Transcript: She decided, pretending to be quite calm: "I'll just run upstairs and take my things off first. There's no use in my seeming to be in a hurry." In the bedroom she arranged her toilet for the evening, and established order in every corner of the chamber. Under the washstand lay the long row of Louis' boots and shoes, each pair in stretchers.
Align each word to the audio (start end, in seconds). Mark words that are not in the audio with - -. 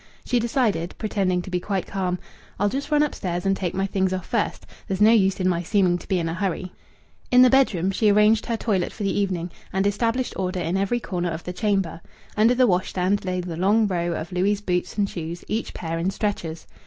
She 0.25 0.39
decided, 0.39 0.95
pretending 0.97 1.43
to 1.43 1.51
be 1.51 1.59
quite 1.59 1.85
calm: 1.85 2.17
"I'll 2.59 2.69
just 2.69 2.89
run 2.89 3.03
upstairs 3.03 3.45
and 3.45 3.55
take 3.55 3.75
my 3.75 3.85
things 3.85 4.11
off 4.13 4.25
first. 4.25 4.65
There's 4.87 4.99
no 4.99 5.11
use 5.11 5.39
in 5.39 5.47
my 5.47 5.61
seeming 5.61 5.99
to 5.99 6.07
be 6.07 6.17
in 6.17 6.27
a 6.27 6.33
hurry." 6.33 6.71
In 7.29 7.43
the 7.43 7.51
bedroom 7.51 7.91
she 7.91 8.11
arranged 8.11 8.47
her 8.47 8.57
toilet 8.57 8.91
for 8.91 9.03
the 9.03 9.15
evening, 9.15 9.51
and 9.71 9.85
established 9.85 10.33
order 10.37 10.59
in 10.59 10.75
every 10.75 10.99
corner 10.99 11.29
of 11.29 11.43
the 11.43 11.53
chamber. 11.53 12.01
Under 12.35 12.55
the 12.55 12.65
washstand 12.65 13.25
lay 13.25 13.41
the 13.41 13.55
long 13.57 13.85
row 13.85 14.13
of 14.13 14.31
Louis' 14.31 14.59
boots 14.61 14.97
and 14.97 15.07
shoes, 15.07 15.45
each 15.47 15.71
pair 15.71 15.99
in 15.99 16.09
stretchers. 16.09 16.65